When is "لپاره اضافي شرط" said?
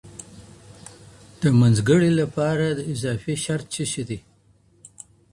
2.21-3.65